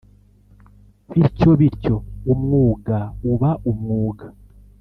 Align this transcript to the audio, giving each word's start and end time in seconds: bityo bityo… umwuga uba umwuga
bityo 1.13 1.51
bityo… 1.59 1.95
umwuga 2.33 2.97
uba 3.31 3.49
umwuga 3.71 4.25